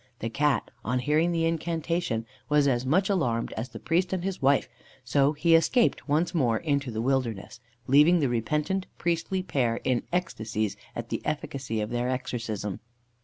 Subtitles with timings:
[0.17, 4.41] The Cat, on hearing the incantation, was as much alarmed as the priest and his
[4.41, 4.67] wife;
[5.03, 10.75] so he escaped once more into the wilderness, leaving the repentant priestly pair in ecstacies
[10.95, 12.79] at the efficacy of their exorcism.